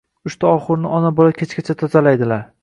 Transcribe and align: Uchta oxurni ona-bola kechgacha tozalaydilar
Uchta 0.29 0.53
oxurni 0.53 0.89
ona-bola 1.01 1.35
kechgacha 1.43 1.77
tozalaydilar 1.83 2.43